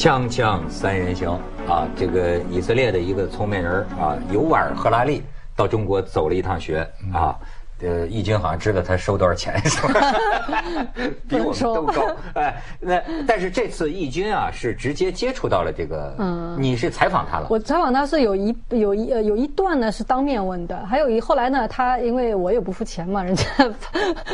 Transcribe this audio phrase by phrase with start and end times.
[0.00, 1.28] 锵锵三人行
[1.68, 5.22] 啊，这个以色列的一个聪明人啊，尤瓦尔·赫拉利
[5.54, 6.78] 到中国走了一趟学
[7.12, 7.38] 啊。
[7.82, 10.00] 呃，易军好像知道他收多少钱，是吧？
[11.28, 12.16] 比我们都高。
[12.34, 16.14] 哎，那但是这次易军啊，是直接接触到了这个。
[16.18, 16.56] 嗯。
[16.58, 17.46] 你是采访他了？
[17.50, 23.44] 我采访他是有一有一呃有一段呢是当面问的，还有一后来呢，他因为我也不付钱嘛，人家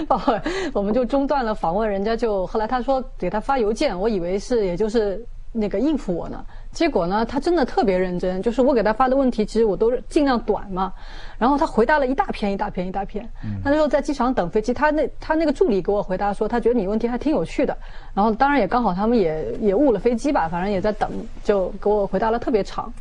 [0.06, 0.40] 把我
[0.74, 5.24] 我们就中断了访问，人家就后来他说给他发邮件，我以为是也就是
[5.56, 6.44] 那个应付我呢。
[6.72, 10.92] 结果呢，他真的特别认真，就是我给他发的问题，其实我都是尽量短嘛。
[11.38, 13.26] 然后他回答了一大篇一大篇一大篇。
[13.64, 17.74] 他那时候在机场等飞机，他那他那个助理给我回答说，他觉得你问题还挺有趣的。
[18.12, 21.10] 然后当然也刚好他们也也误了飞机吧，反正也在等，
[21.42, 22.92] 就给我回答了特别长。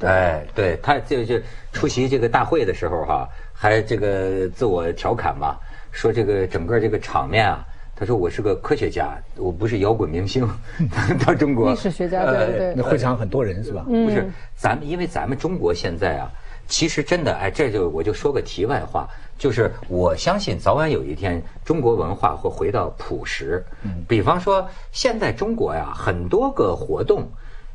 [0.00, 1.38] 哎，对他就就
[1.72, 5.54] 出席这个大会的时候哈，还这个自我调侃嘛，
[5.92, 7.64] 说这个整个这个场面啊。
[8.00, 10.48] 他说：“我是个科学家，我不是摇滚明星。
[11.26, 12.74] 到中国，历史学家，对对对。
[12.74, 13.84] 那会场很多人是吧？
[13.86, 14.26] 不是，
[14.56, 16.32] 咱们因为咱们中国现在啊，
[16.66, 23.62] 其实真的，哎，这就我就说个题外话，就是我相信早晚有一天，中国文化会回到朴实。
[23.82, 27.28] 嗯，比方说，现在中国呀，很多个活动，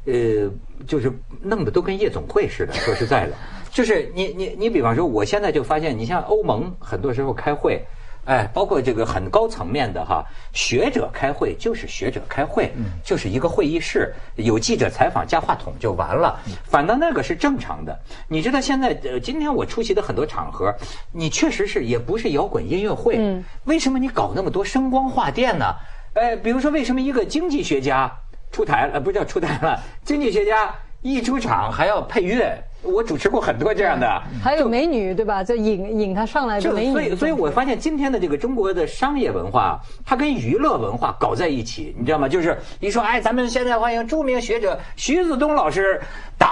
[0.05, 0.49] 呃，
[0.87, 2.73] 就是弄得都跟夜总会似的。
[2.73, 3.33] 说实在的，
[3.69, 7.79] 就是你你你，比方说，我现在就发现，你像欧盟，很多时候开会。”
[8.25, 12.71] 哎，包括这个很高层面的哈，学者开会就是学者开会，
[13.03, 16.39] 就是一个会议室，有记者采访加话筒就完了。
[16.63, 17.97] 反倒那个是正常的。
[18.27, 20.73] 你知道现在呃，今天我出席的很多场合，
[21.11, 25.75] 你确实是也不是摇滚音乐会，为什么你搞那么多声光画电呢？
[26.15, 28.11] 哎，比如说为什么一个经济学家
[28.51, 32.57] 出台了，不叫出台了，经济学家一出场还要配乐？
[32.85, 35.43] 我主持过很多这样的，还有美女对吧？
[35.43, 36.93] 就引引他上来的美女。
[36.93, 42.29] 所以，所以我发现今天的这个中国的商业文化，它跟娱乐文化搞在一起，你知道吗？
[42.29, 45.99] 就是你说，哎，咱们现在欢迎著名学者徐子东老师，
[46.37, 46.49] 当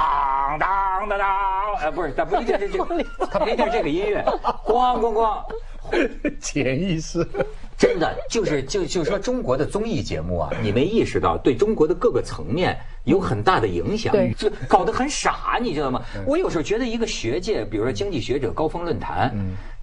[0.60, 1.30] 当当当，
[1.82, 4.24] 呃，不是，他不一定是这个，他不一定是这个音乐，
[4.66, 7.26] 咣咣咣，潜意识。
[7.76, 16.02] 真的就是就就说中国的综艺节目啊，你没意识到对中国的各个层面有很大的影响，就搞得很傻，你知道吗？
[16.26, 19.34] 我有时候觉得一个学界，比如说经济学者高峰论坛。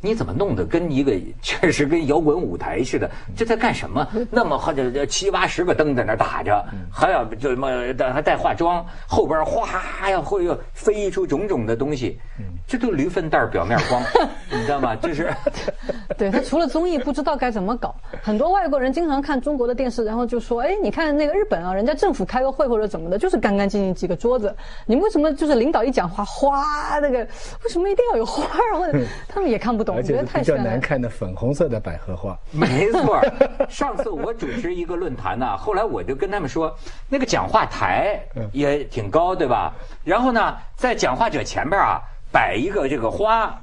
[0.02, 3.10] 你怎么弄得跟一个确实跟摇滚舞台似的？
[3.36, 4.08] 这在干什么？
[4.30, 7.68] 那么或者七八十个灯在那打着，还要就什么
[8.10, 12.18] 还带化妆，后边哗呀会又飞出种种的东西，
[12.66, 14.02] 这都驴粪蛋表面光，
[14.50, 14.96] 你知道吗？
[14.96, 15.30] 就是，
[16.16, 17.94] 对他除了综艺不知道该怎么搞。
[18.22, 24.54] 很多外国人经常看中国的电视，然后就说：“哎，你看那个日本啊，人家政府开个会或者怎么的，就是干干净净几个桌子，
[24.86, 28.44] 你们为什么就是领导一讲话哗那个为什么一定要有花？
[28.78, 28.98] 或者
[29.28, 33.20] 他们也看不懂。”觉得太比较难看的粉红色的百合花，没错。
[33.68, 36.72] 上次我主持一个论坛呢，后来我就跟他们说，
[37.08, 38.20] 那个讲话台
[38.52, 39.74] 也挺高，对吧？
[40.04, 42.00] 然后呢，在讲话者前边啊，
[42.32, 43.54] 摆一个这个花。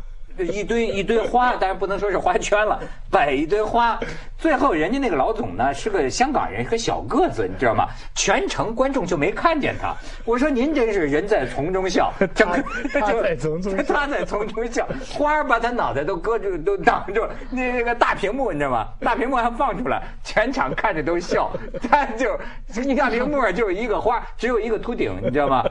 [0.46, 4.00] 一堆一堆花，当然不能说是花圈了，摆一堆花。
[4.38, 7.88] 最后人家那个老总呢是个香港人，个小个子，你知道吗？
[8.16, 9.96] 全程观众就没看见他。
[10.26, 17.28] 我说您真是人在丛中笑， 整个他在丛中，他在丛中 笑，花把他脑袋都搁住，都挡住。
[17.50, 18.88] 那那个大屏幕你知道吗？
[19.00, 21.52] 大屏幕还放出来，全场看着都笑。
[21.90, 22.40] 他就
[22.84, 25.66] 你大屏幕就是一个花，只有一个秃顶，你知道吗？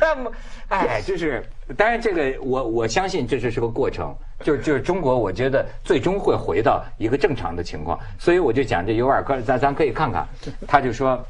[0.68, 1.42] 哎，就是。
[1.74, 10.26] 当然，这个我我相信这是是个过程，就是就是中国，我觉得最终会回到一个正常的情况，所以我就讲这尤尔克，咱咱可以看看，
[10.66, 11.20] 他就说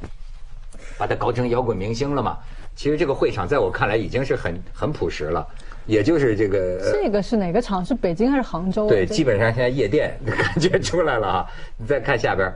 [0.98, 2.36] 把他搞成摇滚明星了嘛。
[2.75, 5.46] 其实这个会场在我看来已经是很很朴实了，
[5.86, 6.92] 也就是这个。
[6.92, 7.82] 这个是哪个场？
[7.82, 8.86] 是北京还是杭州？
[8.86, 11.46] 对，基本上现在夜店 感觉出来了哈。
[11.78, 12.52] 你再看下边。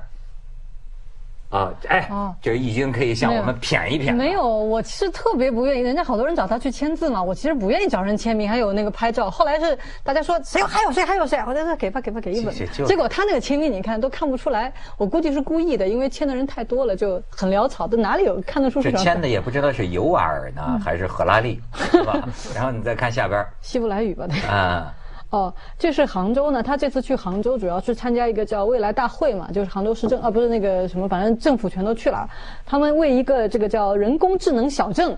[1.50, 2.08] 啊，哎，
[2.40, 4.14] 就是易经可以向我们谝一谝。
[4.14, 9.28] 没有，我其实特别不愿意，人家好多人找他去签字嘛，我其实不愿意找人签名，还有那个拍照。
[9.28, 12.54] 后来是大家说谁还有谁还有谁，我在这给吧给吧给一本。
[12.86, 18.80] 结果他那个签名你看都看不出来，我估计是故意的，因为签的人太多了，就很潦草，都哪里有看得出？
[18.80, 21.60] 这签的也不知道是尤瓦尔呢还是赫拉利，
[21.90, 22.28] 是吧？
[22.54, 24.28] 然后你再看下边，希伯来语吧？
[24.48, 24.94] 啊。
[25.30, 26.62] 哦，这是杭州呢。
[26.62, 32.28] 他这次去杭州，主要是参加一个叫未来大会嘛，就是杭州市政啊，不是那个什么，反正政府全都去了。
[32.66, 35.16] 他们为一个这个叫人工智能小镇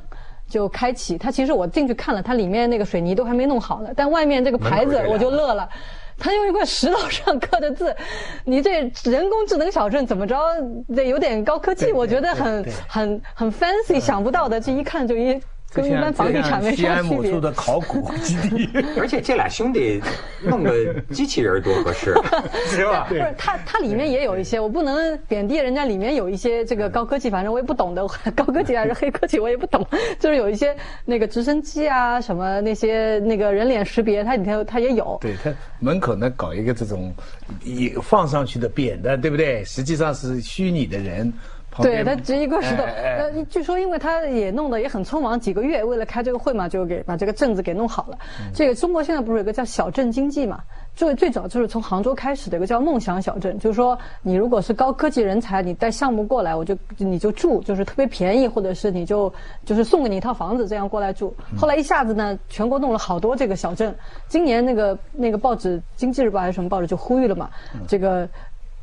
[0.49, 1.17] 就开启。
[1.17, 5.69] 他其实我进去看了，它里面那个水泥都还没弄好呢，但外面这个牌子我就乐了。
[6.19, 7.97] 他用一块石头上刻的字，
[8.44, 10.37] 你这人工智能小镇怎么着？
[10.94, 15.41] 得有点高科技，我觉得很很很 fancy，想不到的，这一看就一。
[15.72, 17.40] 跟一般房地产没西安某啥区别处。
[17.40, 20.00] 的考古基地， 而且这俩兄弟
[20.42, 20.72] 弄个
[21.10, 22.14] 机器人多合适，
[22.69, 23.06] 是吧？
[23.08, 29.86] 不是它，它里面也有一些，我不能贬低人家，里面有一些这个高科技，反正我也不懂的，高科技还是黑科技我也不懂，
[30.20, 35.16] 就是有一些那个直升机啊，什么那些那个人脸识别，它里头它也有。
[35.20, 37.14] 对它门口呢搞一个这种
[37.64, 39.64] 一放上去的扁的，对不对？
[39.64, 41.32] 实际上是虚拟的人。
[41.72, 42.82] 旁对，边他只一个石头。
[42.82, 48.19] 呃，据说因为他也弄得也很匆忙，几个月为了开这个会嘛，就给把这个镇子给弄好了。
[48.54, 50.60] 这个中国现在不是有个叫小镇经济嘛？
[50.94, 59.32] 最最早就是从杭州开始的一个叫梦想小镇，就是说你如果是高科技人才，你带项目过来，我就你就住，就是特别便宜，或者是你就
[59.64, 61.34] 就是送给你一套房子，这样过来住。
[61.56, 63.94] 后来一下子呢，全国弄了好多这个小镇。
[64.28, 67.48] 今年那个那个报纸《经济日报》还是什么报纸就呼吁了嘛，
[67.88, 68.28] 这个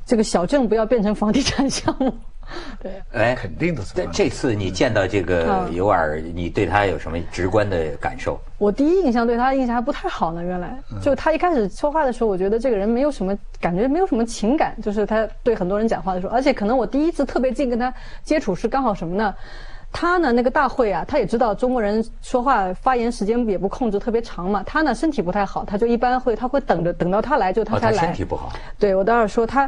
[0.04, 2.12] 这个小镇不要变成房地产项目。
[2.82, 3.02] 对。
[3.14, 8.40] 哎，肯定的是这这次你见到这个嗯尤尔，你对他有什么直观的感受？
[8.58, 10.44] 我第一印象对他的印象还不太好呢。
[10.44, 17.94] 原来，就他一开始说话的时候，我觉得这个人没有什么感觉，没有什么情感，就是他对很多人讲话的时候，而且可能我第一次特别近跟他
[18.24, 19.34] 接触是刚好什么呢？
[19.92, 24.62] 他呢，那个大会啊，他也知道中国人说话发言时间也不控制特别长嘛。
[24.64, 28.04] 他呢身体不太好，他就一般会他会等着等到他来就他哦，他才来。
[28.06, 29.68] 身体不好，对我当时说他，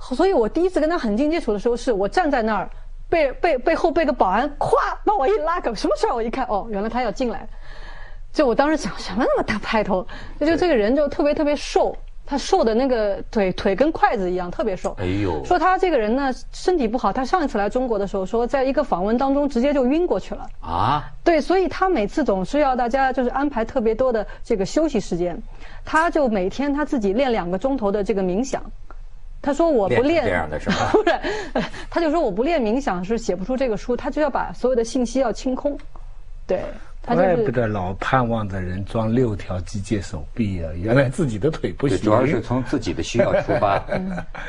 [0.00, 2.70] 所以我第一次跟他很近接触的时候，是我站在那儿，
[3.08, 4.74] 背背背后被个保安咵
[5.04, 6.14] 把我一拉开什么事儿？
[6.14, 7.46] 我一看，哦，原来他要进来。
[8.32, 10.06] 就我当时想，什么那么大派头？
[10.38, 14.96] 就就这个人就特别特别瘦，他瘦的那个腿腿跟筷子一样，特别瘦。
[15.00, 20.46] 哎呦说他这个人呢身体不好，他上一次来中国的时候说，在一个访问当中直接就晕过去了。
[20.60, 25.42] 啊，对，所以他每次总是要大家就是安排特别多的这个休息时间，
[25.84, 28.62] 他就每天他自己练两个钟头的这个冥想。
[29.42, 31.10] 他说我不练练这样的是吧 不是，
[31.54, 35.78] 呃 他就说我不练冥想是写不出这个书，他就要把所有的信息要清空。
[36.46, 36.62] 对，
[37.02, 40.70] 他就是怪不得老盼望着人装六条机械手臂啊！
[40.74, 41.96] 原来自己的腿不，行。
[41.98, 43.82] 主要是从自己的需要出发，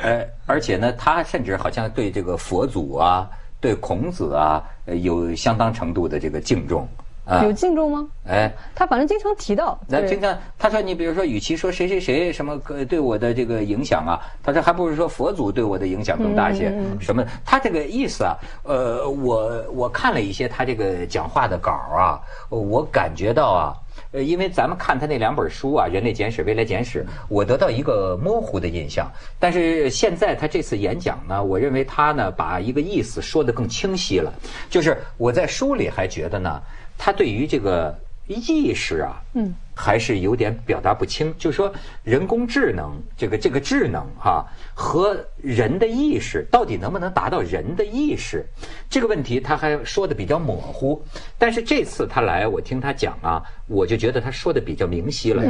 [0.02, 3.30] 呃， 而且呢，他甚至好像对这个佛祖啊，
[3.60, 6.86] 对孔子啊，呃有相当程度的这个敬重
[7.32, 8.06] 啊有，敬重吗？
[8.26, 8.52] 哎。
[8.74, 9.78] 他反正经常提到。
[9.88, 12.58] 对那经常他说，你比如说，与其说谁谁谁什么
[12.88, 16.72] 对我的这个影响啊，他说还不如说佛祖对我的影响更大一些。
[17.00, 17.24] 什么？
[17.44, 22.20] 他这个意思啊，呃，我我看了一些他这个讲话的稿啊，
[22.50, 23.74] 我感觉到啊。
[24.10, 29.10] 呃，因为咱们看他那两本书啊，《人类简史》《未来简史》，我得到一个模糊的印象。
[29.38, 34.32] 但是现在他这次演讲呢，我认为他呢把一个意思说得更清晰了。
[34.70, 36.60] 就是我在书里还觉得呢，
[36.98, 37.96] 他对于这个
[38.26, 41.34] 意识啊，嗯，还是有点表达不清。
[41.36, 41.72] 就是说，
[42.02, 48.46] 人工智能这个这个智能哈、和人的意识到底能不能达到人的意识
[48.88, 51.02] 这个问题，他还说的比较模糊。
[51.36, 55.42] 但是这次他来，我听他讲啊，我就觉得他说的比较明晰了。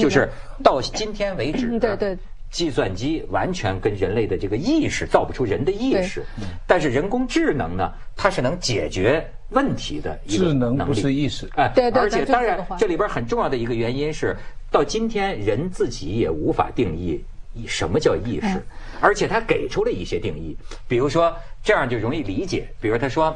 [0.00, 0.28] 就是
[0.62, 2.18] 到今天为止，嗯对对。
[2.50, 6.22] 计算机完全跟人类的这个意识造不出人的意识，
[6.68, 11.48] 但是人工智能呢，它是能解决问题的一个智能力是意识。
[11.56, 14.36] 哎，对对而且对就是当然这里边很重要的一个原因是，
[14.70, 17.24] 到今天人自己也无法定义
[17.66, 18.62] 什么叫意嗯识，
[19.00, 20.56] 而且他给出了一些定义，
[20.88, 23.34] 比如说这样就容易理解，比如他说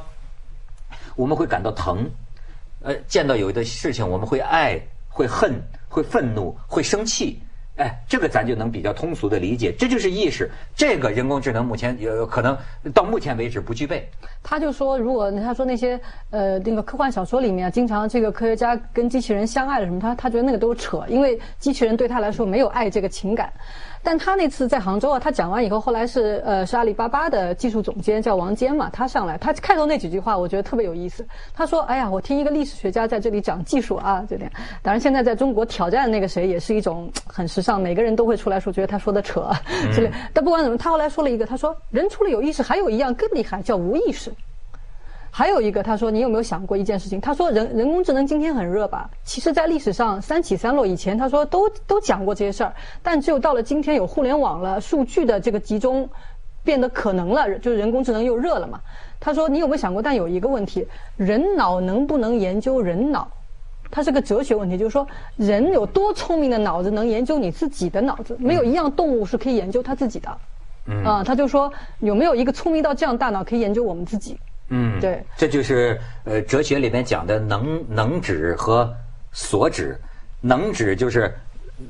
[1.15, 2.11] 我们会感到疼，
[2.83, 4.79] 呃，见到有的事情我们会爱、
[5.09, 5.55] 会恨、
[5.89, 7.41] 会愤怒、会生气。
[7.77, 10.51] 哎，这个咱就能比较通俗的理解，这就是意识。
[10.75, 12.59] 这个人工智能目前有可能
[12.93, 14.11] 到目前为止不具备。
[14.43, 23.53] 他就说，如果他说那些呃那个科幻小说里面，经常这个科学家跟机器人相爱了什么，他他觉得那个都是扯，因为机器人对他来说没有爱这个情感。
[24.01, 31.27] 但他那次在杭州啊，他讲完以后，后来是呃是阿里巴巴的技术总监叫王坚嘛，他上来，他开头那几句话我觉得特别有意思。
[31.53, 34.51] 他说：“哎呀，我听一个历史学家在这里讲技术啊，这点。
[34.83, 39.51] 当然现在在中国挑战那个谁也是一种很时尚，每个人都会出来说觉得他说的扯
[39.93, 40.11] 之类。
[40.33, 44.33] 但不管怎么，他后来说了一个，他说人除了有意识，还有一样更厉害，叫无意识。”
[45.39, 47.21] 还有一个，他说你有没有想过一件事情？
[47.21, 49.09] 他说人人工智能今天很热吧？
[49.23, 56.11] 其实，在历史上三起三落以前，他说都都讲过这些事儿，但只有到了今天有互联网了，数据的这个集中
[56.65, 58.81] 变得可能了，就是人工智能又热了嘛。
[59.21, 60.03] 他说你有没有想过？
[60.03, 60.85] 但有一个问题，
[61.17, 63.29] 人脑能不能研究人脑？
[63.93, 68.37] 它是个哲学问题，就是说人有多聪明的脑子能研究你自己的脑子？
[68.41, 70.37] 没有一样动物是可以研究它自己的。
[70.89, 74.37] 嗯啊，他就说有没有一个聪明到这样大脑可以研究我们自己？
[74.69, 78.95] 嗯，对，这就是呃哲学里面讲的能能指和
[79.33, 79.99] 所指。
[80.41, 81.35] 能指就是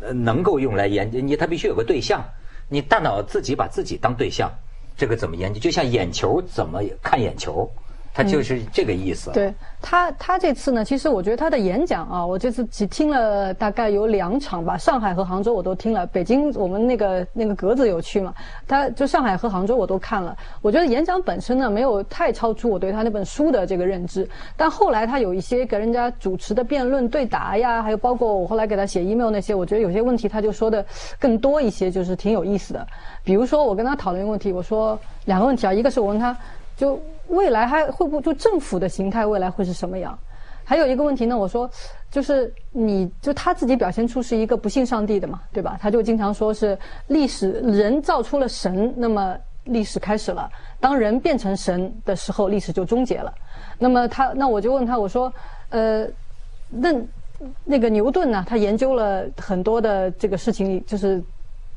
[0.00, 2.24] 呃能够用来研究，你它必须有个对象，
[2.68, 4.50] 你大脑自己把自己当对象，
[4.96, 5.60] 这个怎么研究？
[5.60, 7.70] 就像眼球怎么看眼球，
[8.18, 9.30] 他就是这个意思。
[9.30, 18.34] 对他，他这次呢，其实我觉得他的演讲啊，我这次只听了大概有两场吧，上海和杭州我都听了，北京我们那个那个格子有去嘛，
[18.66, 20.36] 他就上海和杭州我都看了。
[20.62, 30.84] 我觉得演讲本身呢，没有太超出我对他那本书的这个认知，但后来他有一些跟人家主持的辩论对答呀，还有包括我后来给他写 email 那些，我觉得有些问题他就说的
[31.20, 32.84] 更多一些，就是挺有意思的。
[33.22, 36.36] 比如说我跟他讨论一个问题，我说两个问题啊，一个是我问他。
[36.78, 40.18] 就未来还会不就政府的形态未来会是什么样？
[40.64, 41.68] 还有一个问题呢，我说，
[42.10, 45.78] 就是你就他自己表现出是一个不信上帝的嘛，对吧？
[45.80, 50.48] 他就经常说是历史人造出了神，那么历史开始了。
[50.78, 53.32] 当人变成神的时候，历史就终结了。
[53.78, 55.32] 那么他那我就问他，我说，
[55.70, 56.06] 呃，
[56.68, 56.94] 那
[57.64, 58.44] 那个牛顿呢？
[58.46, 61.22] 他研究了很多的这个事情，就是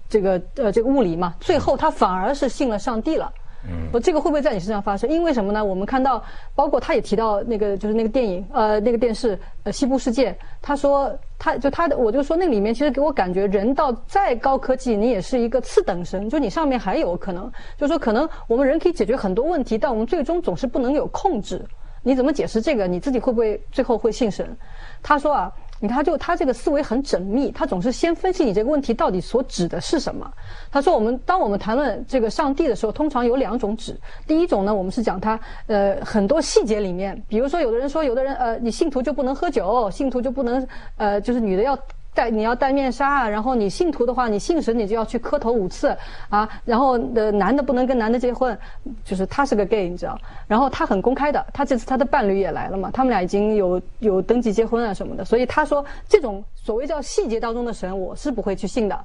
[0.09, 3.31] 这个呃这个物理嘛，最后他反而是信了上帝了。
[3.67, 5.09] 嗯，我这个会不会在你身上发生？
[5.09, 5.63] 因为什么呢？
[5.63, 6.23] 我们看到，
[6.55, 10.31] 包括他也提到那个，就是那个电影，呃，那个电视，呃，《西部世界》。
[10.61, 21.63] 他说，他就他的，我就说那里面其实给我感觉，人到再高科技，你也是一个次等生，就你上面还有可能，就说可能我们人可以解决很多问题，但我们最终总是不能有控制。
[22.03, 22.87] 你怎么解释这个？
[22.87, 24.57] 你自己会不会最后会信神？
[25.03, 25.51] 他说啊。
[25.81, 30.31] 你看，他就他这个思维很缜密，他总是先分析你这个问题到底所指的是什么。
[30.71, 33.99] 他说，我们当我们谈论这个上帝的时候，通常有两种指。
[34.27, 40.65] 第一种呢，我们是讲他呃很多细节里面，比如说有的人说，有的人呃，你信徒就不能喝酒，信徒就不能
[40.97, 41.77] 呃，就是女的要。
[42.13, 45.95] 戴你要戴面纱，然后你信徒的话，你信神你就要去磕头五次
[46.29, 48.57] 啊，然后的男的不能跟男的结婚，
[49.03, 50.17] 就是他是个 gay，你知道？
[50.47, 58.99] 然后他很公开的，他这次他的伴侣也来了嘛，他们俩已经有有登记结婚啊什么的，所以他说这种所谓叫细节当中的神，我是不会去信的。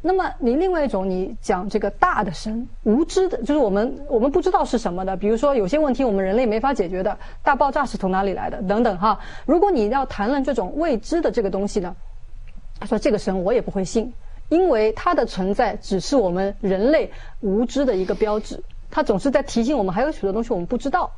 [0.00, 9.18] 那么你另外一种，你讲这个大的神，无知的，就是我们我们不知道是什么的，比如说有些问题我们人类没法解决的，大爆炸是从哪里来的等等哈。
[9.46, 11.94] 如果你要谈论这种未知的这个东西呢？
[12.80, 14.12] 他说：“这个神我也不会信，
[14.48, 18.62] 因为它的存在只是我们人类无知的一个标志。
[18.90, 21.10] 他总是在提醒我们，还有许多东西我们不知道。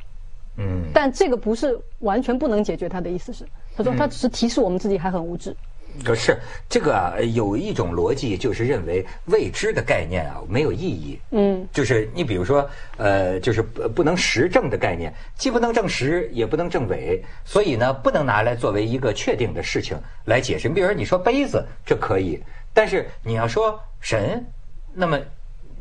[0.58, 2.88] 嗯，但这个不是完全不能解决。
[2.88, 5.56] 他的意思是，他说他只是提示我们自己还很无知。”
[6.04, 11.18] 可是这个有一种逻辑，就是认为未知的概念啊没有意义。
[11.30, 20.68] 嗯，就是你比如说，呃，就是不不能实证的概念，既不能证实，也不能证伪，所以呢，不能拿来作为一个确定的事情来解释。
[20.68, 22.40] 你比如说，你说杯子这可以，
[22.72, 24.44] 但是你要说神，
[24.94, 25.18] 那么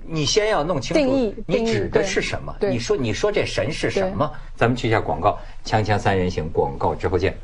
[0.06, 2.56] 你先要弄清楚你指的是什么。
[2.62, 4.32] 你说你说这神是什么？
[4.56, 7.38] 咱们去一下广告，锵锵三人行广告之后见。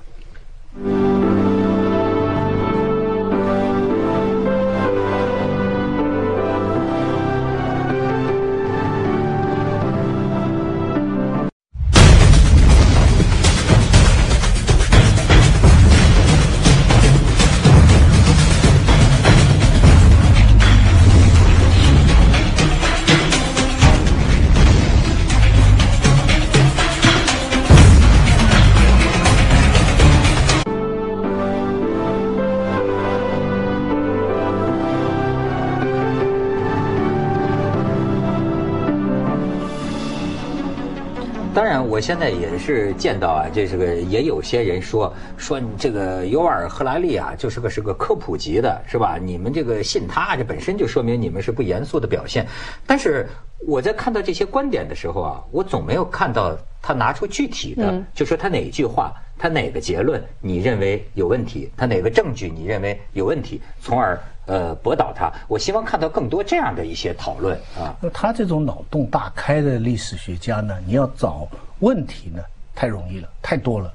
[41.96, 49.18] 我现在也是见到啊，这是个也有些人说说你这个尤尔赫拉利啊，就是个是个科普级的，是吧？
[49.18, 52.46] 你们这个信他，这本身就说明你们是不严肃的表现。
[52.86, 53.25] 但是
[53.66, 65.32] 我在看到这些观点的时候啊，我总没有看到他拿出具体的，就说他哪句话，他哪个结论你认为有问题，他哪个证据你认为有问题，从而呃驳倒他。
[65.48, 67.96] 我希望看到更多这样的一些讨论啊。
[68.01, 71.48] 那他这种脑洞大开的历史学家呢，你要找。
[71.80, 72.42] 问题呢
[72.74, 73.92] 太容易了，太多了，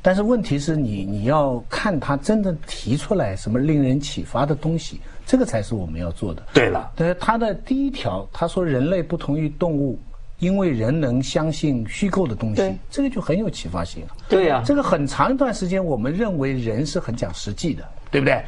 [0.00, 6.42] 但是问题是你你要看他真的提出来什么令人启发的东西，这个才是我们要做的。
[6.54, 9.98] 对了，对他的第一条，他说人类不同于动物，
[10.38, 14.04] 因为人能相信虚构的东西，这个就很有启发性。
[14.28, 18.42] 对呀，这个很长一段时间我们认为人是很讲实际的，对不对？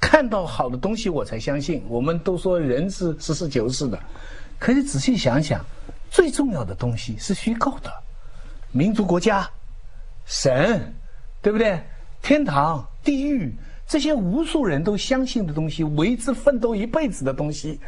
[0.00, 3.98] 看到好的东西我才相信，我们都说人是实事求是的，
[4.58, 5.64] 可是仔细想想，
[6.10, 7.92] 最重要的东西是虚构的。
[8.70, 9.48] 民族国家、
[10.26, 10.94] 神，
[11.40, 11.80] 对不对？
[12.20, 13.52] 天堂、地狱，
[13.86, 17.80] 这些无数人都相信的东西，为之奋斗一辈子的东西，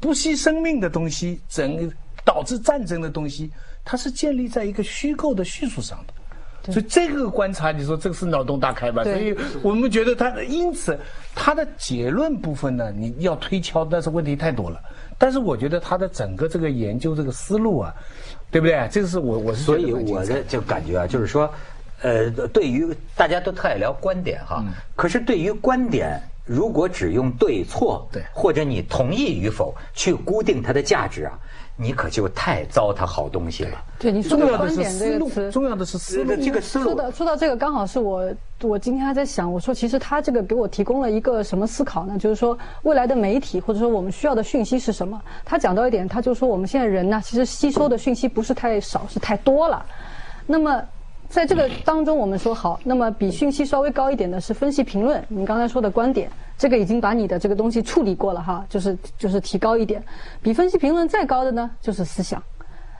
[0.00, 1.90] 不惜生命的东西，整
[2.26, 3.50] 导致战争的东西，
[3.82, 6.72] 它是建立在一个虚构的叙述上的。
[6.72, 9.02] 所以这个观察，你说这个是脑洞大开吧？
[9.04, 10.98] 所以我们觉得他，因此
[11.34, 14.78] 他的结论部分呢，你要推敲，但是问题太多了。
[15.16, 17.94] 但是我觉得他的整个这个研究这个思路啊。
[18.48, 18.88] 对不对？
[18.92, 21.52] 这个是我我是所以我的就感觉啊，就是说，
[22.00, 24.64] 呃，对于大家都特爱聊观点哈，
[24.94, 31.36] 可是对于观点，如果只用对错，对或者你同意与否去固定它的价值啊，
[31.76, 33.84] 你可就太糟蹋好东西了。
[33.98, 36.36] 对你说重要的观点这思路个词，，重要的是思路。
[36.36, 42.16] 这个思路，说到说到这个，刚好是我我今天还在想，我说其实他这个给我提供了一个什么思考呢？
[42.16, 45.20] 就是说未来的媒体或者说我们需要的讯息是什么？
[45.44, 49.84] 他讲到一点，他就说我们现在人呢，其实吸收的讯息不是太少，是太多了。
[50.46, 50.80] 那么
[51.28, 60.02] 在这个当中，我们说好，那么比讯息稍微高一点的是分析评论，你刚才说的观点，这个已经把你的这个东西处理过了哈，就是就是提高一点。
[60.40, 62.42] 比分析评论再高的呢，就是思想。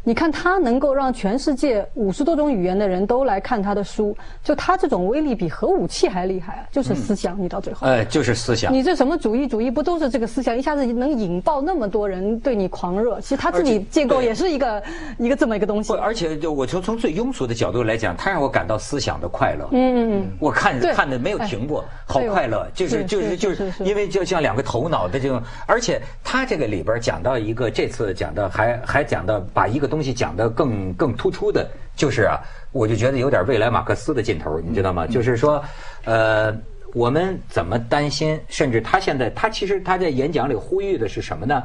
[0.08, 6.62] 你看他能够让全世界五十多种语言的人都来看他的书，就他这种威力比核武器还厉害啊！
[6.70, 8.72] 就是思想，你到最后，哎，就是思想。
[8.72, 13.20] 你这什么主义主义不都是这个思想一下子能引爆那么多人对你狂热？
[13.20, 14.80] 其实他自己建构也是一个
[15.18, 15.98] 一个这么一个东西不，。
[15.98, 19.66] 而且就我从从最庸俗的角度来讲，他让我感到思想的快乐。
[19.72, 32.40] 嗯嗯嗯，我看看的没有停过，好快乐，就是就是就是因为就像两个头脑的这种，而且他这个里边讲到一个，这次讲到还还讲到把一个东西讲得更更突出的，就是啊，
[32.72, 35.06] 我就觉得有点未来马克思的劲头，你知道吗？
[35.06, 35.62] 就是说，
[36.04, 36.56] 呃。
[36.94, 38.40] 我们怎么担心？
[38.48, 41.62] 甚至他现在，他其实他在演讲里呼吁的是什么呢？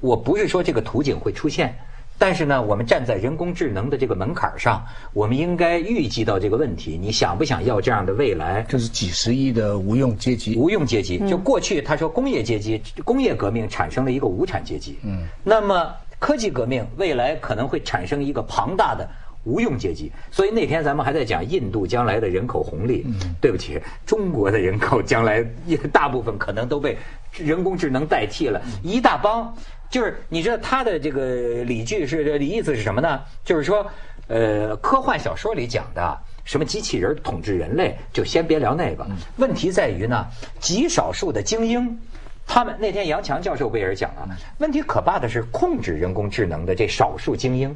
[0.00, 1.74] 我不是说这个图景会出现，
[2.18, 8.62] 但是呢，我们站在人工智能的这个门槛上，我们应该预计到这个问题：你想不想要这样的未来？
[8.68, 19.06] 就是几十亿的无用阶级，无用阶级，就过去他说工业阶级、工业革命产生了一个无产阶级，嗯，那么科技革命未来可能会产生一个庞大的。
[19.46, 23.04] 无用阶级，所以那天咱们还在讲印度将来的人口红利。
[23.42, 26.96] 对不起，中国的人口将来也大部分可能都被
[27.36, 29.54] 人工智能代替了，一大帮。
[29.90, 33.20] 就是你知道他的这个理据是意思是什么呢？
[33.44, 33.86] 就是说，
[34.28, 39.06] 呃，科幻小说里讲的什么机器人统治人类，就先别聊那个。
[39.36, 40.26] 问题在于呢，
[40.58, 42.00] 极少数的精英。
[42.46, 44.28] 他们那天杨强教授不也是讲了？
[44.58, 47.74] 问题可怕的是控制人工智能的这少数精英。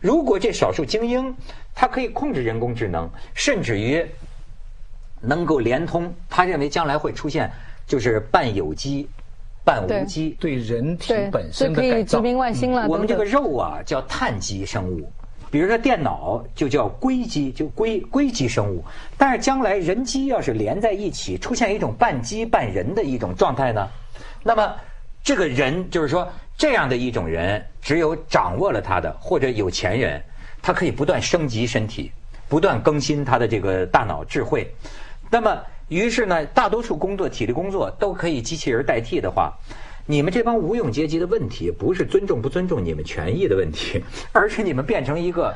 [0.00, 1.34] 如果这少数精英，
[1.74, 4.04] 他可以控制人工智能，甚至于
[5.20, 7.50] 能够连通，他认为将来会出现
[7.86, 9.08] 就是半有机、
[9.64, 10.36] 半无机。
[10.38, 12.20] 对人体，本身的改造。
[12.88, 15.10] 我们这个肉啊叫碳基生物，
[15.50, 18.84] 比如说电脑就叫硅基，就硅硅基生物。
[19.16, 23.88] 但是将来人机要是连在一起，出现一种半机半人的一种状态呢，
[24.42, 24.74] 那么
[25.22, 30.22] 这个人就是说这样的一种人，只有掌握了他的或者有钱人，
[30.62, 32.12] 他可以不断升级身体，
[32.48, 34.72] 不断更新他的这个大脑智慧。
[35.30, 39.52] 那么，于是呢，大多数工作、体力工作都可以机器人代替的话，
[40.08, 45.52] 你们这帮无用阶级的问题，不是尊重不尊重你们权益的问题， 而是你们变成一个，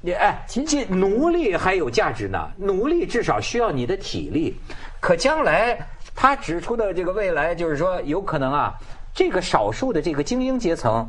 [0.00, 2.50] 你哎，这奴隶还有价值呢。
[2.56, 4.56] 奴隶至少需要你的体力，
[4.98, 5.78] 可将来
[6.12, 8.74] 他指出的这个未来，就是说有可能啊，
[9.14, 11.08] 这个少数的这个精英阶层，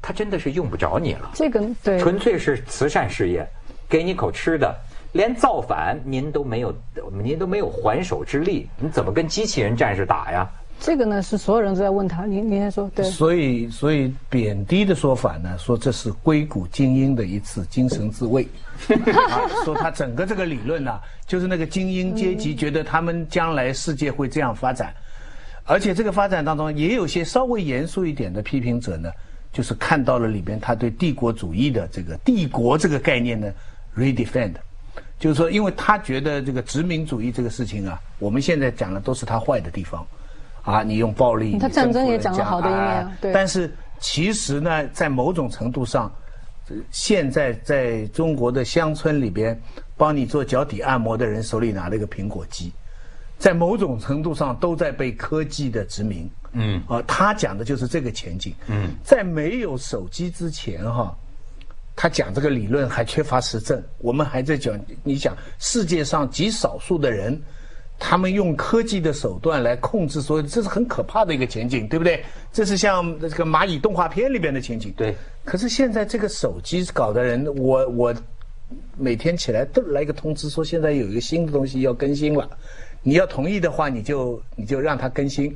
[0.00, 1.30] 他真的是用不着你了。
[1.34, 3.46] 这个对纯粹是慈善事业，
[3.90, 4.74] 给你口吃的，
[5.12, 6.74] 连造反您都没有，
[7.22, 10.50] 您都没有还手之力，你怎么跟机器人战士打呀？
[10.80, 12.26] 这个呢是所有人都在问他。
[12.26, 13.04] 您您先说对。
[13.06, 18.46] 所以，所以贬低的说法呢，说这是硅谷精英的一次精神自卫，
[19.28, 24.92] 啊说他整个这个理论呢、就是那个精英阶级觉得他们将来世界会这样发展，
[25.64, 29.10] 而且这个发展当中也有些稍微严肃一点的批评者呢，
[29.52, 33.50] 就是看到了里边他对帝国主义的这个帝国这个概念呢
[33.96, 34.52] redefend，
[35.18, 40.06] 就是说，因为他觉得这个殖民主义这个事情啊，我们现在讲的都是他坏的地方。
[40.64, 46.10] 啊，你用暴力，他战争也讲了好的一面啊哎对但是其实呢，在某种程度上，
[46.90, 49.58] 现在在中国的乡村里边，
[49.96, 52.72] 帮你做脚底按摩的人手里拿了一个苹果机，
[53.38, 56.28] 在某种程度上都在被科技的殖民。
[56.52, 58.54] 嗯啊，他讲的就是这个前景。
[58.68, 61.14] 嗯，在没有手机之前哈、
[61.96, 67.40] 他讲这个理论还缺乏实证，我们还在讲，你想世界上极少数的人，
[67.98, 72.22] 他们用科技的手段来控制所有，这是很可怕的一个前景，对不对？
[72.52, 74.92] 这是像这个蚂蚁动画片里边的情景。
[74.96, 75.14] 对。
[75.44, 78.14] 可是现在这个手机搞的人，我我
[78.96, 82.48] 每天起来都来一个通知说现在有一个新的东西要更新了，
[83.02, 85.54] 你要同意的话，你就你就让它更新。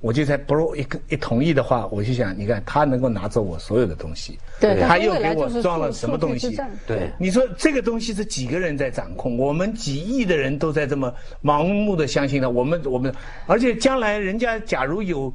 [0.00, 6.56] 我就在 Pro 一个一同意的话，我就想，你看他能够拿走我所有的东西，对他又给我装了什么东西？
[6.86, 9.36] 对你说这个东西是几个人在掌控？
[9.36, 12.48] 我们几亿的人都在这么盲目的相信他。
[12.48, 13.14] 我们我们，
[13.46, 15.32] 而且将来人家假如有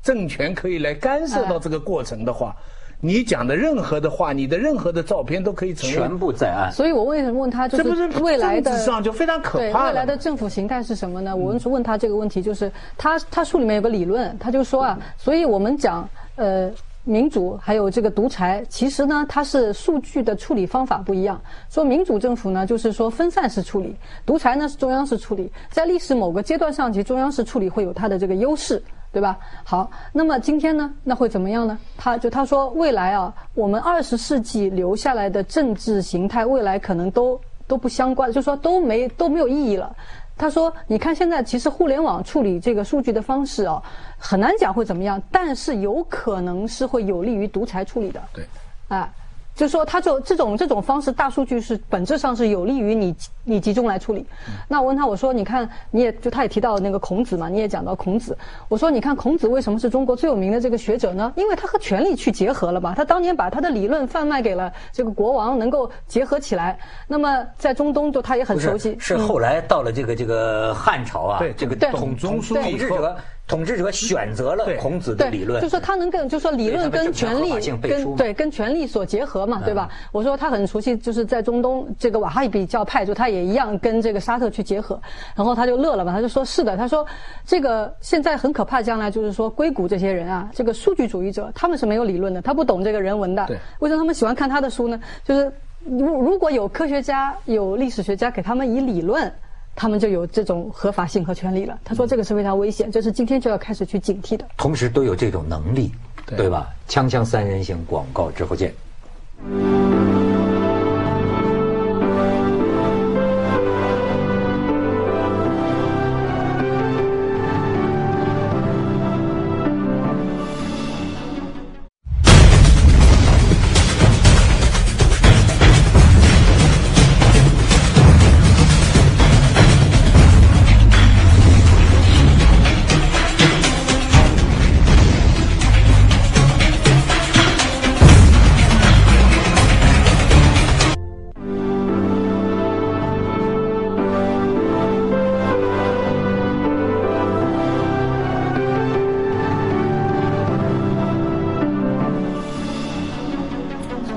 [0.00, 2.54] 政权可以来干涉到这个过程的话，
[3.04, 6.72] 你讲的任何的话，你的任何的照片都可以成为全部在案。
[6.72, 11.36] 所以我为什么问他，就这不是未来的上就非常可怕了未来的政府形态是什么呢？
[11.36, 16.70] 我问问他这个问题，就是他他书里面有个理论，他就说啊，所以我们讲呃。
[17.06, 21.38] 民主还有这个独裁，其实呢，它是数据的处理方法不一样。
[21.68, 23.90] 说民主政府呢，就是说分散式处理；
[24.24, 25.52] 独裁呢是中央式处理。
[25.70, 28.82] 在历史某个阶段上，其实中央式处理会有它的这个优势，
[29.14, 29.38] 对吧？
[29.62, 31.78] 好，那么今天呢，那会怎么样呢？
[31.96, 39.94] 他就他说，未来啊，我们二十世纪留下来的政治形态，未来可能都都不相关，就说都没都没有意义了。
[40.36, 43.80] 他说：“你看，现在其实互联网处理这个数据的方式啊，
[44.18, 48.20] 很难讲会怎么样，但是有可能是会有利于独裁处理的。
[48.32, 48.44] 对，
[48.88, 49.08] 哎，
[49.54, 53.14] 就是说他就这种这种方式，大数据是本质上是有利于你
[53.44, 54.26] 你集中来处理。
[54.66, 58.36] 那我问他，我说你看，你也就他也提到那个孔子嘛，你也讲到孔子。
[58.68, 61.32] 我说你看孔子为什么是中国最有名的这个学者呢？
[61.36, 62.94] 因为他和权力去结合了嘛。
[62.94, 66.76] 他当年把他的理论贩卖给了这个国王，能够结合起来。
[67.06, 69.16] 那么在中东，就他也很熟悉是，。
[69.16, 77.52] 后来到了这个这个汉朝啊，对这个对统中统枢以后统治者统治者选择了孔子的，理论，就说他能跟，就说理论跟权力
[77.82, 79.90] 跟对跟权力所结合嘛，对吧？
[80.12, 84.98] 我说他很熟悉，就是在中东这个瓦哈比教派，就他也一样跟这个沙特去结合，
[85.36, 87.06] 然后他就乐了嘛，他就说是的，他说
[87.44, 93.46] 这个现在很可怕，将来就是说硅谷这些人啊，这个数据主义者他们是没有理论的，他不懂这个人文的，
[93.80, 94.98] 为什么他们喜欢看他的书呢？
[95.22, 95.52] 就是
[95.84, 99.30] 如如果有科学家、有历史学家给他们以理论。
[99.76, 101.78] 他们就有这种合法性和权利了。
[101.84, 104.46] 他说这个是非常危险，这是今天就要开始去警惕的。
[104.56, 105.92] 同时都有这种能力，
[106.26, 106.68] 对对吧？
[106.88, 108.72] 锵锵三人行广告之后见。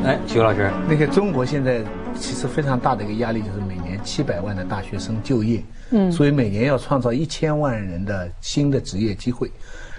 [0.08, 1.84] 哎，徐老师，那个中国现在
[2.18, 9.52] 其实非常大的一个压力，就是每年七百万的大学生就业，嗯，所以每年要创造一千万人的新的职业机会，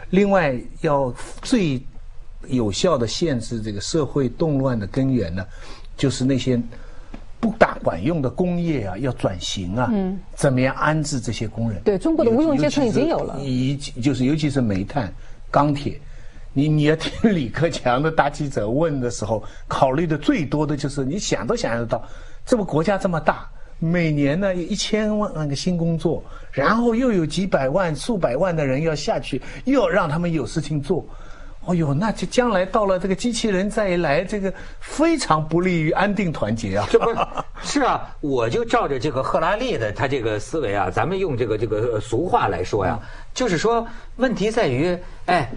[0.09, 1.79] 另外要最
[2.47, 5.45] 有效的限制这个社会动乱的根源呢，
[5.95, 6.59] 就是那些
[7.39, 11.83] 不大管用的工业啊，要转型啊，嗯，怎么样安置这些工人？
[11.83, 15.13] 对中国的无用阶层已经有了以就是尤其是煤炭、
[15.51, 16.01] 钢铁。
[16.59, 22.03] 你你要听李克强的大记者问的时候，考虑的最多的就是你想都想得到，
[22.45, 31.07] 这个国家这么大，每年呢有一千万个新工作，然后又有几百万、数百万的人要下去，又要让他们有事情做。
[31.65, 36.85] 哦呦，那这将来到了这个机器人再来，这个非常不利于安定团结啊！
[36.91, 37.15] 这不
[37.63, 42.99] 是啊，我就照着这个赫拉利的他这个思维啊，咱们用这个这个俗话来说呀，
[43.33, 45.51] 就是说问题在于，哎，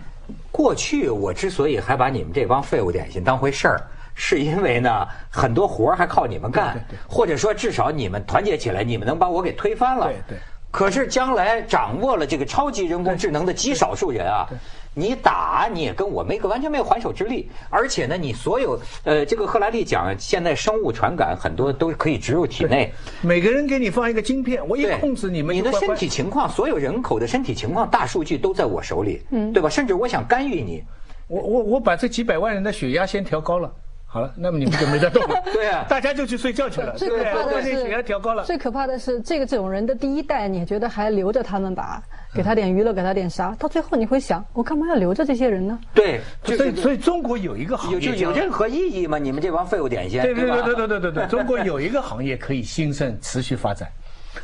[0.52, 3.82] 过去我之所以还把你们这帮废物点心当回事儿。
[4.14, 10.08] 是因为呢，很多活儿还靠你们干，或者说至少你们团结起来，你们能把我给推翻了。
[10.08, 10.38] 对对
[10.70, 14.48] 可是将来掌握了这个超级人工智能的极少数人啊，
[14.94, 29.70] 你打你也跟我没个完全没有还手之力，而且呢，你所有呃，这个赫拉利讲，现在生物传感很多都可以植入体内，每个人给你放一个晶片，我一，控制你们你的身体情况，所有人口的身体情况，大数据都在我手里，嗯，对吧？
[29.70, 30.84] 甚至我想干预你，
[31.28, 33.74] 我我我把这几百万人的血压先调高了，
[34.14, 35.42] 好了，那么你们就没得动了。
[35.54, 37.32] 对啊大家就去睡觉去了，最对不对？
[37.32, 38.48] 可怕的我把这血压调高了是，。
[38.48, 43.56] 最可怕的是，这个这种人的第一代，你觉得还留着他们吧，给他点娱乐，给他点啥？
[43.58, 45.80] 到最后你会想，我干嘛要留着这些人呢？
[45.94, 49.18] 对，就是所以所以中国有一个行有业叫就有任何意义吗？
[49.18, 50.26] 你们这帮废物点心，吧？
[50.26, 53.88] 对对对对对对对对，中国有一个行业可以兴盛持续发展，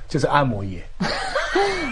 [0.07, 0.83] 就是按摩业。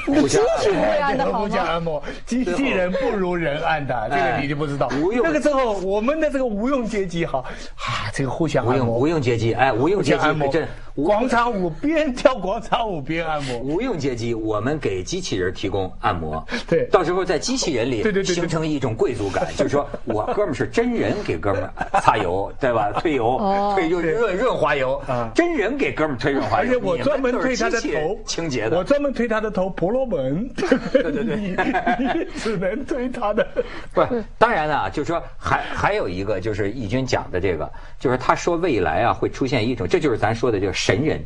[0.05, 1.71] 互相机器不会按的好互相吗？
[1.71, 4.87] 按摩，机器人不如人按的，这个你就不知道。
[5.01, 5.25] 无用。
[5.25, 10.47] 那个时候，我们的这个无用阶级哈，啊，这个互相无用按摩，无用阶级，哎，无用阶级互相按摩。
[10.49, 13.57] 真，无广场舞边跳广场舞边按摩。
[13.65, 16.85] 无用阶级，我们给机器人提供按摩， 对。
[16.91, 22.91] 到时候在机器人里对对对对形成一种贵族感， 就是说我哥们儿是真人给哥们儿擦油，对吧？
[22.99, 23.39] 推油，
[23.75, 25.01] 推润润润滑油。
[25.07, 30.47] 啊，真人给哥们儿推润滑油，而且我专门推他的头清洁的我专门推他的头婆罗门。
[30.49, 30.67] 对
[31.01, 31.35] 对对，
[32.25, 33.45] 你只能推他的。
[33.93, 34.05] 不，
[34.37, 41.19] 当然了，就是说还还有一个就是义军讲的这个，就是他说未来啊会出现一种，这就是咱说的这个神人。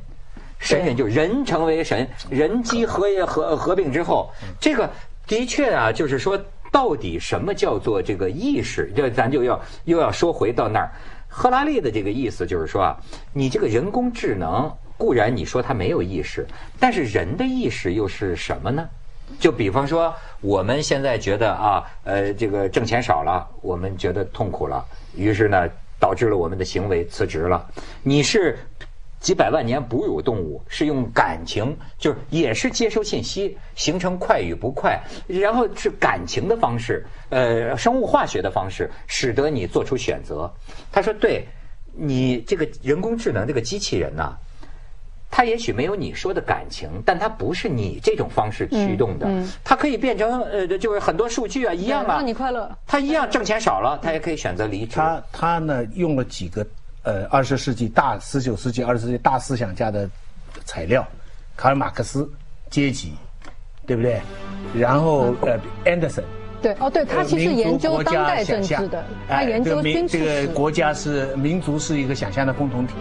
[0.59, 4.89] 神人就是人成为神，人机合合合并之后，这个
[5.25, 6.37] 的确啊，就是说，
[6.69, 8.91] 到底什么叫做这个意识？
[8.93, 10.91] 这咱就要又要说回到那儿。
[11.29, 12.97] 赫拉利的这个意思就是说啊，
[13.31, 16.45] 你这个人工智能固然你说它没有意识，
[16.77, 18.87] 但是人的意识又是什么呢？
[19.39, 24.85] 就比方说，我们现在觉得啊，呃，这个挣钱少了，我们觉得痛苦了，
[25.15, 27.65] 于是呢，导致了我们的行为辞职了。
[28.03, 28.59] 你是？
[29.19, 40.49] 几百万年哺乳动物是用感情，就是也是接收信息，形成快与不快，然后是感情的方式，呃，生物化学的方式，使得你做出选择。
[40.89, 41.45] 他说：“对，
[41.91, 44.37] 你这个人工智能这个机器人呐，
[45.29, 49.27] 它也许没有你说的感情，但他不是你这种方式驱动的，
[49.63, 52.69] 它可以变成呃，就是很多数据啊，一样啊，让你快乐。
[52.85, 54.95] 他一样挣钱少了，他也可以选择离职。
[54.95, 56.65] 他他呢用了几个。”
[57.03, 60.07] 呃，二十世纪大十九世纪二十世纪大思想家的
[60.65, 61.07] 材料，
[61.55, 62.29] 卡尔马克思
[62.69, 63.13] 阶级，
[63.87, 64.21] 对不对？
[64.75, 66.21] 然后呃，安德森，
[66.61, 70.19] 对哦，对他其实研究当代政治的，他研究军事。
[70.19, 72.93] 这个国家是民族是一个想象的共同体，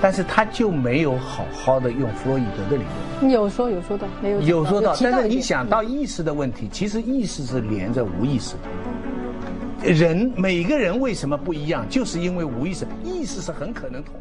[0.00, 2.84] 但是他就没有好好的用弗洛伊德的理
[3.20, 3.32] 论。
[3.32, 9.92] 有说有说到，没有有说到，但是你想到意识的问题，其实意识是连着无意识的。
[9.92, 11.86] 人每个人为什么不一样？
[11.88, 14.14] 就是因为无意识，意识是很可能同。